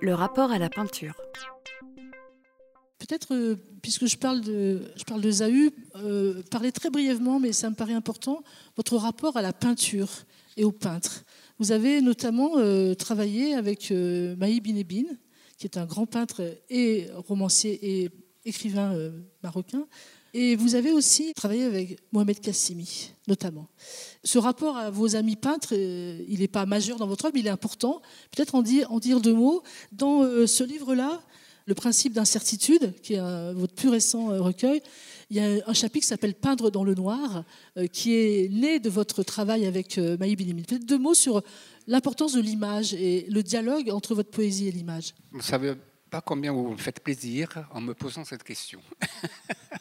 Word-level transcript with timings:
Le 0.00 0.14
rapport 0.14 0.50
à 0.50 0.58
la 0.58 0.68
peinture. 0.68 1.14
Peut-être, 2.98 3.34
euh, 3.34 3.56
puisque 3.82 4.06
je 4.06 4.16
parle 4.16 4.40
de, 4.40 4.82
je 4.96 5.30
Zahu, 5.30 5.70
euh, 5.96 6.42
parler 6.50 6.72
très 6.72 6.90
brièvement, 6.90 7.38
mais 7.38 7.52
ça 7.52 7.70
me 7.70 7.74
paraît 7.74 7.92
important, 7.92 8.42
votre 8.76 8.96
rapport 8.96 9.36
à 9.36 9.42
la 9.42 9.52
peinture 9.52 10.08
et 10.56 10.64
au 10.64 10.72
peintre. 10.72 11.24
Vous 11.58 11.72
avez 11.72 12.00
notamment 12.00 12.56
euh, 12.56 12.94
travaillé 12.94 13.54
avec 13.54 13.90
Maï 13.90 14.60
Binebine, 14.60 15.18
qui 15.58 15.66
est 15.66 15.76
un 15.76 15.86
grand 15.86 16.06
peintre 16.06 16.42
et 16.68 17.08
romancier 17.14 18.02
et 18.02 18.10
écrivain 18.46 18.94
euh, 18.94 19.10
marocain. 19.42 19.86
Et 20.32 20.54
vous 20.54 20.74
avez 20.74 20.92
aussi 20.92 21.32
travaillé 21.34 21.64
avec 21.64 21.98
Mohamed 22.12 22.40
Kassimi, 22.40 23.10
notamment. 23.26 23.68
Ce 24.22 24.38
rapport 24.38 24.76
à 24.76 24.90
vos 24.90 25.16
amis 25.16 25.36
peintres, 25.36 25.70
euh, 25.72 26.22
il 26.28 26.40
n'est 26.40 26.48
pas 26.48 26.66
majeur 26.66 26.98
dans 26.98 27.06
votre 27.06 27.24
œuvre, 27.26 27.34
mais 27.34 27.40
il 27.40 27.46
est 27.46 27.50
important. 27.50 28.02
Peut-être 28.34 28.54
en 28.54 28.62
dire, 28.62 29.20
deux 29.20 29.34
mots. 29.34 29.62
Dans 29.92 30.22
euh, 30.22 30.46
ce 30.46 30.64
livre-là, 30.64 31.20
Le 31.68 31.74
principe 31.74 32.12
d'incertitude, 32.12 32.94
qui 33.02 33.14
est 33.14 33.52
votre 33.52 33.74
plus 33.74 33.88
récent 33.88 34.26
recueil, 34.26 34.80
il 35.30 35.36
y 35.36 35.40
a 35.40 35.48
un 35.66 35.72
chapitre 35.72 36.04
qui 36.04 36.06
s'appelle 36.06 36.36
Peindre 36.36 36.70
dans 36.70 36.84
le 36.84 36.94
noir, 36.94 37.42
qui 37.92 38.14
est 38.14 38.48
né 38.52 38.78
de 38.78 38.88
votre 38.88 39.24
travail 39.24 39.66
avec 39.66 39.98
Maï 39.98 40.36
Binimine. 40.36 40.64
Peut-être 40.64 40.86
deux 40.86 40.96
mots 40.96 41.14
sur 41.14 41.42
l'importance 41.88 42.34
de 42.34 42.40
l'image 42.40 42.94
et 42.94 43.26
le 43.28 43.42
dialogue 43.42 43.90
entre 43.90 44.14
votre 44.14 44.30
poésie 44.30 44.68
et 44.68 44.70
l'image. 44.70 45.12
Pas 46.10 46.20
combien 46.20 46.52
vous 46.52 46.70
me 46.70 46.76
faites 46.76 47.00
plaisir 47.00 47.66
en 47.72 47.80
me 47.80 47.94
posant 47.94 48.24
cette 48.24 48.42
question. 48.42 48.80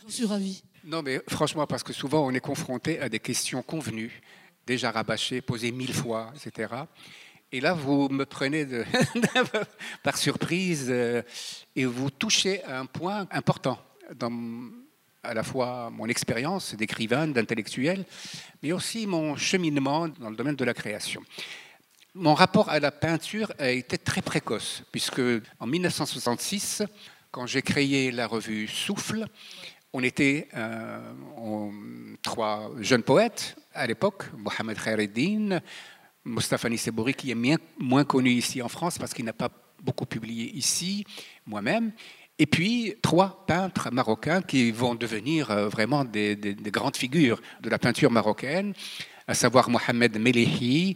J'en 0.04 0.10
suis 0.10 0.26
ravie. 0.26 0.64
Non, 0.84 1.02
mais 1.02 1.22
franchement, 1.28 1.66
parce 1.68 1.84
que 1.84 1.94
souvent 1.94 2.26
on 2.26 2.32
est 2.32 2.40
confronté 2.40 3.00
à 3.00 3.10
des 3.10 3.20
questions 3.20 3.62
convenues, 3.62 4.22
déjà 4.66 4.92
rabâchées, 4.92 5.42
posées 5.42 5.72
mille 5.72 5.94
fois, 5.94 6.32
etc. 6.36 6.74
Et 7.52 7.62
là, 7.62 7.74
vous 7.74 8.10
me 8.10 8.26
prenez 8.26 8.66
de- 8.66 8.84
par 10.04 10.18
surprise 10.18 10.88
euh, 10.90 11.22
et 11.76 11.86
vous 11.86 12.10
touchez 12.10 12.64
à 12.66 12.80
un 12.80 12.86
point 12.86 13.28
important 13.32 13.80
dans 14.16 14.32
à 15.24 15.34
la 15.34 15.44
fois 15.44 15.90
mon 15.90 16.08
expérience 16.08 16.76
d'écrivain, 16.76 17.28
d'intellectuel, 17.28 18.06
mais 18.62 18.72
aussi 18.72 19.08
mon 19.08 19.36
cheminement 19.36 20.08
dans 20.08 20.30
le 20.30 20.36
domaine 20.36 20.56
de 20.56 20.66
la 20.66 20.74
création. 20.74 21.24
Mon 22.18 22.34
rapport 22.34 22.70
à 22.70 22.80
la 22.80 22.92
peinture 22.92 23.52
a 23.60 23.70
été 23.70 23.98
très 23.98 24.22
précoce, 24.22 24.84
puisque 24.92 25.22
en 25.60 25.68
1966, 25.68 26.84
quand 27.32 27.46
j'ai 27.46 27.62
créé 27.62 28.10
la 28.12 28.26
revue 28.26 28.68
Souffle, 28.68 29.26
on 29.92 30.02
était 30.02 30.48
euh, 30.56 31.00
trois 32.22 32.72
jeunes 32.80 33.04
poètes 33.04 33.56
à 33.74 33.86
l'époque, 33.86 34.26
Mohamed 34.38 34.78
Khaireddin, 34.82 35.60
Mustafa 36.24 36.70
Nissebouri, 36.70 37.14
qui 37.14 37.32
est 37.32 37.58
moins 37.80 38.04
connu 38.06 38.32
ici 38.32 38.62
en 38.62 38.70
France 38.70 38.98
parce 38.98 39.14
qu'il 39.14 39.26
n'a 39.26 39.34
pas 39.34 39.50
beaucoup 39.84 40.06
publié 40.06 40.52
ici, 40.56 41.06
moi-même, 41.46 41.92
et 42.40 42.46
puis 42.46 42.96
trois 43.02 43.46
peintres 43.46 43.90
marocains 43.92 44.42
qui 44.42 44.72
vont 44.72 44.96
devenir 44.96 45.52
euh, 45.52 45.68
vraiment 45.68 46.06
des, 46.06 46.36
des- 46.38 46.54
des 46.56 46.72
grandes 46.72 46.96
figures 46.96 47.42
de 47.62 47.70
la 47.70 47.78
peinture 47.78 48.10
marocaine, 48.12 48.74
à 49.28 49.34
savoir 49.34 49.70
Mohamed 49.70 50.18
Melehi, 50.18 50.96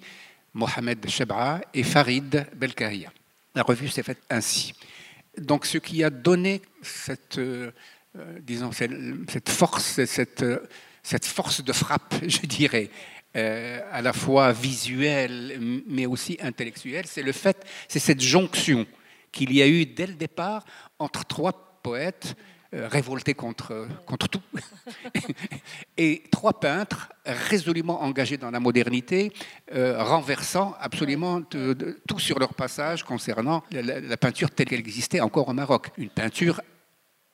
Mohamed 0.54 1.08
Chebra 1.10 1.62
et 1.74 1.84
Farid 1.84 2.48
Belkahia. 2.56 3.12
La 3.56 3.64
revue 3.64 3.88
s'est 3.88 4.04
faite 4.04 4.22
ainsi. 4.30 4.74
Donc, 5.38 5.66
ce 5.66 5.78
qui 5.78 6.04
a 6.04 6.10
donné 6.10 6.62
cette, 6.82 7.38
euh, 7.38 7.72
euh, 8.18 8.40
disons, 8.42 8.72
cette, 8.72 9.50
force, 9.50 10.04
cette, 10.06 10.46
cette 11.04 11.26
force 11.26 11.64
de 11.64 11.74
frappe, 11.74 12.16
je 12.28 12.46
dirais, 12.46 12.90
euh, 13.36 13.80
à 13.92 14.02
la 14.02 14.12
fois 14.12 14.52
visuelle, 14.52 15.60
mais 15.88 16.08
aussi 16.08 16.38
intellectuelle, 16.42 17.06
c'est 17.06 17.22
le 17.22 17.32
fait, 17.32 17.64
c'est 17.88 18.00
cette 18.00 18.22
jonction 18.22 18.88
qu'il 19.32 19.54
y 19.54 19.62
a 19.62 19.68
eu 19.68 19.86
dès 19.86 20.08
le 20.08 20.16
départ 20.16 20.66
entre 20.98 21.26
trois 21.26 21.80
poètes 21.84 22.36
révoltés 22.74 23.34
contre, 23.34 23.88
contre 24.06 24.28
tout, 24.28 24.42
et 25.98 26.24
trois 26.32 26.60
peintres 26.60 27.10
résolument 27.26 28.02
engagés 28.04 28.38
dans 28.38 28.52
la 28.52 28.60
modernité, 28.60 29.32
euh, 29.74 30.02
renversant 30.04 30.76
absolument 30.80 31.40
de- 31.52 31.74
de- 31.74 32.00
tout 32.08 32.20
sur 32.20 32.40
leur 32.40 32.54
passage 32.54 33.04
concernant 33.04 33.64
la, 33.72 33.82
la- 33.82 34.00
la 34.00 34.18
peinture 34.18 34.52
telle 34.52 34.68
qu'elle 34.68 34.80
existait 34.80 35.20
encore 35.22 35.48
au 35.50 35.54
Maroc. 35.54 35.88
Une 35.98 36.10
peinture 36.10 36.62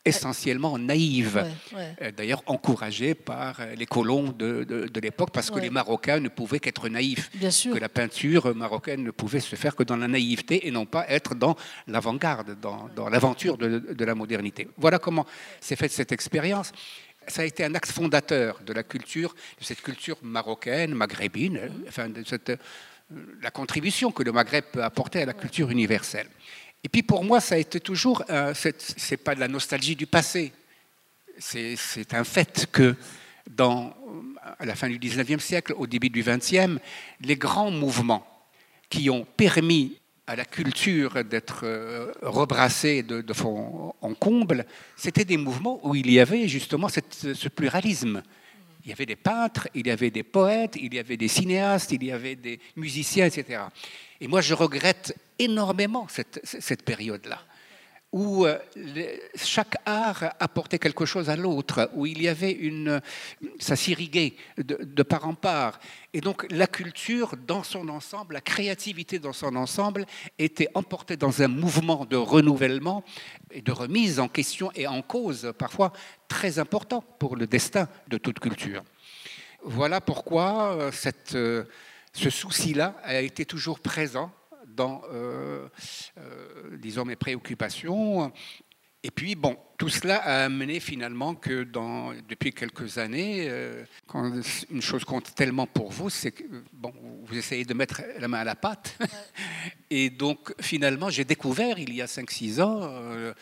essentiellement 0.06 0.78
naïve, 0.78 1.44
Ouais, 1.74 1.78
ouais. 1.78 1.96
euh, 2.04 2.12
d'ailleurs 2.12 2.44
encouragée 2.46 3.16
par 3.16 3.60
euh, 3.60 3.74
les 3.76 3.86
colons 3.88 4.30
de, 4.32 4.64
de- 4.64 4.88
de 4.88 5.00
l'époque, 5.00 5.32
parce 5.34 5.50
que 5.50 5.56
Ouais. 5.56 5.62
les 5.62 5.70
Marocains 5.70 6.20
ne 6.20 6.30
pouvaient 6.30 6.60
qu'être 6.60 6.88
naïfs 6.90 7.30
Bien 7.34 7.52
sûr. 7.52 7.74
que 7.74 7.80
la 7.80 7.90
peinture 7.90 8.56
marocaine 8.56 9.04
ne 9.04 9.12
pouvait 9.12 9.40
se 9.40 9.56
faire 9.56 9.76
que 9.76 9.84
dans 9.84 9.98
la 9.98 10.08
naïveté 10.08 10.68
et 10.68 10.72
non 10.72 10.86
pas 10.86 11.06
être 11.10 11.34
dans 11.36 11.56
l'avant-garde, 11.88 12.58
dans, 12.62 12.88
dans 12.96 13.10
l'aventure 13.10 13.58
de, 13.58 13.80
de 13.80 14.06
la 14.06 14.16
modernité. 14.16 14.68
Voilà 14.78 15.00
comment 15.00 15.26
s'est 15.60 15.76
faite 15.76 15.92
cette 15.92 16.12
expérience. 16.12 16.72
Ça 17.28 17.42
a 17.42 17.46
été 17.46 17.64
un 17.66 17.74
axe 17.74 17.92
fondateur 17.92 18.60
de 18.64 18.72
la 18.74 18.84
culture, 18.84 19.34
de 19.60 19.64
cette 19.66 19.82
culture 19.82 20.18
marocaine, 20.22 20.94
maghrébine, 20.94 21.58
euh, 21.58 21.70
enfin 21.88 22.08
de 22.10 22.24
cette, 22.24 22.52
euh, 22.52 22.58
la 23.42 23.50
contribution 23.50 24.12
que 24.12 24.22
le 24.24 24.32
Maghreb 24.32 24.66
peut 24.72 24.84
apporter 24.84 25.24
à 25.24 25.26
la 25.26 25.34
culture 25.34 25.72
universelle. 25.72 26.28
Et 26.86 26.88
puis 26.88 27.02
pour 27.02 27.24
moi, 27.24 27.42
ça 27.42 27.56
a 27.56 27.58
été 27.58 27.80
toujours, 27.80 28.24
euh, 28.30 28.54
cette- 28.54 28.94
c'est 28.96 29.18
pas 29.18 29.34
de 29.34 29.40
la 29.40 29.48
nostalgie 29.48 29.96
du 29.96 30.06
passé, 30.06 30.54
c'est 31.40 32.14
un 32.14 32.24
fait 32.24 32.68
que 32.72 32.96
à 33.60 34.66
la 34.66 34.76
fin 34.76 34.88
du 34.88 35.00
19e 35.00 35.40
siècle, 35.40 35.74
au 35.76 35.88
début 35.88 36.12
du 36.12 36.22
20e, 36.22 36.80
les 37.22 37.38
grands 37.38 37.72
mouvements 37.72 38.24
qui 38.88 39.10
ont 39.10 39.26
permis 39.26 39.98
à 40.28 40.36
la 40.36 40.46
culture 40.46 41.24
d'être 41.24 41.62
euh, 41.64 42.12
rebrassée 42.22 43.02
de, 43.02 43.34
fond 43.34 43.96
en 44.02 44.14
comble, 44.14 44.64
c'était 44.96 45.26
des 45.26 45.38
mouvements 45.38 45.80
où 45.82 45.96
il 45.96 46.12
y 46.12 46.20
avait 46.20 46.48
justement 46.48 46.88
ce 46.88 47.48
pluralisme. 47.50 48.22
Il 48.86 48.90
y 48.90 48.92
avait 48.92 49.08
des 49.08 49.16
peintres, 49.16 49.68
il 49.74 49.88
y 49.88 49.92
avait 49.92 50.12
des 50.12 50.24
poètes, 50.24 50.76
il 50.80 50.94
y 50.94 51.00
avait 51.00 51.18
des 51.18 51.28
cinéastes, 51.28 51.92
il 51.92 52.04
y 52.04 52.12
avait 52.12 52.36
des 52.36 52.60
musiciens, 52.76 53.26
etc. 53.26 53.64
Et 54.22 54.28
moi, 54.28 54.42
je 54.42 54.54
regrette 54.54 55.18
énormément 55.40 56.08
cette, 56.08 56.40
cette 56.44 56.84
période-là 56.84 57.42
où 58.16 58.46
euh, 58.46 58.58
chaque 59.36 59.76
art 59.86 60.34
apportait 60.40 60.80
quelque 60.80 61.06
chose 61.06 61.30
à 61.30 61.36
l'autre, 61.36 61.92
où 61.96 62.06
il 62.06 62.22
y 62.22 62.30
avait 62.30 62.54
une, 62.54 63.02
ça 63.60 63.76
s'irriguait 63.76 64.36
de, 64.58 64.80
de 64.82 65.04
part 65.04 65.28
en 65.28 65.34
part. 65.34 65.82
Et 66.14 66.22
donc 66.22 66.48
la 66.50 66.66
culture 66.66 67.36
dans 67.46 67.64
son 67.64 67.90
ensemble, 67.90 68.36
la 68.36 68.40
créativité 68.40 69.20
dans 69.20 69.34
son 69.34 69.58
ensemble 69.58 70.06
était 70.40 70.70
emportée 70.76 71.18
dans 71.18 71.42
un 71.42 71.50
mouvement 71.50 72.06
de 72.06 72.16
renouvellement 72.16 73.04
et 73.52 73.62
de 73.62 73.74
remise 73.74 74.22
en 74.22 74.30
question 74.30 74.72
et 74.76 74.88
en 74.88 75.02
cause, 75.02 75.52
parfois 75.58 75.92
très 76.30 76.58
important 76.58 77.04
pour 77.20 77.36
le 77.36 77.48
destin 77.48 77.90
de 78.08 78.18
toute 78.18 78.40
culture. 78.40 78.82
Voilà 79.62 80.00
pourquoi 80.00 80.78
euh, 80.78 80.92
cette, 80.94 81.36
euh, 81.36 81.66
ce 82.14 82.30
souci-là 82.30 82.96
a 83.04 83.20
été 83.20 83.44
toujours 83.44 83.82
présent 83.82 84.32
dans, 84.76 85.02
euh, 85.12 85.68
euh, 86.18 86.78
disons, 86.78 87.06
mes 87.06 87.16
préoccupations. 87.16 88.32
Et 89.04 89.12
puis, 89.12 89.36
bon, 89.36 89.56
tout 89.78 89.90
cela 89.90 90.18
a 90.18 90.46
amené 90.46 90.80
finalement 90.80 91.36
que 91.36 91.64
dans, 91.64 92.12
depuis 92.28 92.52
quelques 92.52 92.98
années, 92.98 93.46
euh, 93.48 93.84
quand 94.08 94.34
une 94.72 94.82
chose 94.82 95.06
compte 95.06 95.36
tellement 95.36 95.68
pour 95.68 95.92
vous, 95.92 96.10
c'est 96.10 96.32
que 96.32 96.44
bon, 96.74 96.92
vous 97.24 97.38
essayez 97.38 97.66
de 97.66 97.74
mettre 97.76 98.02
la 98.18 98.28
main 98.28 98.40
à 98.40 98.44
la 98.44 98.56
pâte. 98.56 98.98
Et 99.92 100.10
donc, 100.10 100.54
finalement, 100.60 101.12
j'ai 101.12 101.24
découvert 101.24 101.78
il 101.78 101.94
y 101.94 102.02
a 102.02 102.08
5-6 102.08 102.62
ans, 102.64 102.80
euh, 102.82 103.34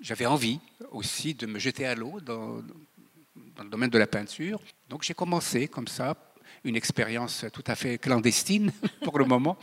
j'avais 0.00 0.26
envie 0.26 0.58
aussi 0.90 1.34
de 1.34 1.46
me 1.46 1.60
jeter 1.60 1.86
à 1.86 1.94
l'eau 1.94 2.20
dans, 2.20 2.60
dans 3.56 3.62
le 3.62 3.70
domaine 3.70 3.90
de 3.90 3.98
la 3.98 4.08
peinture. 4.08 4.60
Donc 4.88 5.04
j'ai 5.04 5.14
commencé 5.14 5.68
comme 5.68 5.86
ça, 5.88 6.16
une 6.64 6.74
expérience 6.74 7.44
tout 7.52 7.64
à 7.68 7.76
fait 7.76 7.98
clandestine 7.98 8.72
pour 9.04 9.18
le 9.18 9.24
moment, 9.24 9.56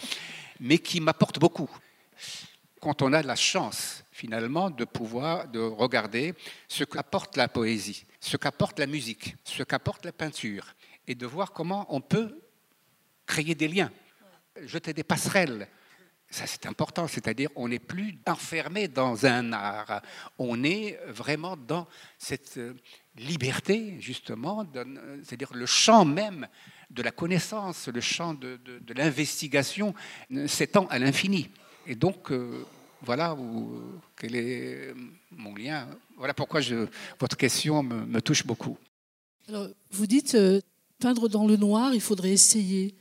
mais 0.64 0.78
qui 0.78 1.02
m'apporte 1.02 1.40
beaucoup. 1.40 1.70
Quand 2.80 3.02
on 3.02 3.12
a 3.12 3.22
la 3.22 3.36
chance 3.36 4.06
finalement 4.12 4.70
de 4.70 4.86
pouvoir 4.86 5.50
de 5.50 5.60
regarder 5.60 6.34
ce 6.70 6.86
qu'apporte 6.86 7.36
la 7.36 7.50
poésie, 7.50 8.06
ce 8.22 8.38
qu'apporte 8.38 8.80
la 8.80 8.88
musique, 8.88 9.36
ce 9.44 9.64
qu'apporte 9.64 10.06
la 10.06 10.14
peinture, 10.14 10.74
et 11.06 11.16
de 11.16 11.26
voir 11.26 11.52
comment 11.52 11.86
on 11.90 12.00
peut 12.00 12.40
créer 13.26 13.56
des 13.56 13.68
liens, 13.68 13.92
jeter 14.62 14.94
des 14.94 15.04
passerelles. 15.04 15.68
Ça, 16.34 16.48
c'est 16.48 16.66
important, 16.66 17.08
c'est-à-dire 17.08 17.50
on 17.56 17.68
n'est 17.68 17.78
plus 17.78 18.18
enfermé 18.26 18.88
dans 18.88 19.28
un 19.28 19.54
art, 19.54 20.02
on 20.40 20.64
est 20.64 21.00
vraiment 21.06 21.56
dans 21.56 21.88
cette 22.18 22.58
euh, 22.58 22.74
liberté, 23.16 23.98
justement, 24.00 24.64
de- 24.64 24.84
c'est-à-dire 25.24 25.54
le 25.54 25.68
champ 25.68 26.06
même 26.06 26.48
de 26.90 27.04
la 27.04 27.12
connaissance, 27.12 27.88
le 27.88 28.02
champ 28.02 28.34
de, 28.34 28.60
l'investigation 28.96 29.94
euh, 30.32 30.48
s'étend 30.48 30.88
à 30.88 30.98
l'infini. 30.98 31.52
Et 31.86 31.94
donc, 31.94 32.32
euh, 32.32 32.66
voilà 33.04 33.36
où, 33.36 34.02
quel 34.16 34.36
est 34.36 34.92
mon 35.30 35.54
lien. 35.54 35.88
Voilà 36.18 36.34
pourquoi 36.34 36.62
votre 37.20 37.38
question 37.38 37.84
me, 37.84 38.22
touche 38.22 38.44
beaucoup. 38.44 38.80
Alors, 39.48 39.68
vous 39.92 40.08
dites, 40.08 40.34
euh, 40.34 40.62
peindre 40.98 41.30
dans 41.30 41.46
le 41.46 41.58
noir, 41.58 41.94
il 41.94 42.02
faudrait 42.02 42.32
essayer. 42.32 42.96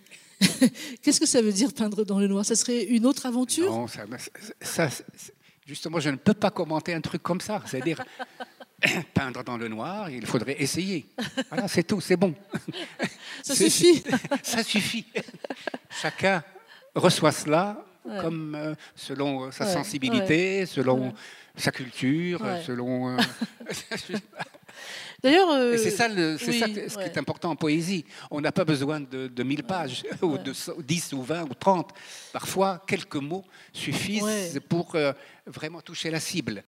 Qu'est-ce 1.03 1.21
que 1.21 1.27
ça 1.27 1.43
veut 1.43 1.53
dire 1.53 1.73
peindre 1.73 2.05
dans 2.05 2.19
le 2.19 2.27
noir? 2.27 2.45
Ça 2.45 2.55
serait 2.55 2.85
une 2.85 3.07
autre 3.07 3.27
aventure? 3.27 3.71
Non, 3.71 3.87
ça, 3.89 4.05
ça, 4.61 4.89
justement, 5.67 6.01
je 6.01 6.11
ne 6.11 6.17
peux 6.17 6.35
pas 6.35 6.51
commenter 6.51 6.95
un 6.95 7.01
truc 7.01 7.23
comme 7.23 7.41
ça. 7.41 7.63
C'est-à-dire, 7.67 8.03
peindre 9.15 9.45
dans 9.45 9.57
le 9.57 9.69
noir, 9.69 10.11
il 10.11 10.27
faudrait 10.27 10.61
essayer. 10.61 11.07
Voilà, 11.49 11.69
c'est 11.69 11.85
tout, 11.85 12.01
c'est 12.01 12.17
bon. 12.17 12.35
Ça 13.43 13.55
suffit. 13.55 14.03
ça 14.43 14.63
suffit. 14.63 15.05
Chacun 15.91 16.45
reçoit 16.95 17.33
cela 17.33 17.85
comme 18.05 18.55
euh, 18.55 18.75
selon 18.95 19.51
sa 19.51 19.67
sensibilité, 19.67 20.65
selon 20.67 21.13
sa 21.57 21.73
culture, 21.73 22.41
selon. 22.65 23.17
Euh, 23.17 23.23
D'ailleurs, 25.23 25.51
euh, 25.51 25.77
c'est 25.77 25.91
ça, 25.91 26.09
c'est 26.39 26.53
ça 26.53 26.67
ce 26.67 26.97
qui 26.99 27.05
est 27.05 27.19
important 27.19 27.51
en 27.51 27.57
poésie. 27.57 28.05
On 28.31 28.41
n'a 28.41 28.51
pas 28.51 28.65
besoin 28.65 29.01
de, 29.01 29.29
de 29.29 29.43
1000 29.43 29.63
pages, 29.63 30.03
ou 30.23 30.37
de 30.37 30.53
10 30.83 31.13
ou 31.13 31.23
20 31.23 31.43
ou 31.45 31.55
30. 31.55 31.91
Parfois, 32.33 32.83
quelques 32.87 33.17
mots 33.17 33.45
suffisent 33.73 34.61
pour 34.69 34.97
vraiment 35.47 35.81
toucher 35.81 36.11
la 36.11 36.21
cible. 36.21 36.65